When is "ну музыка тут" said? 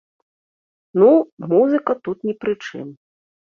1.01-2.17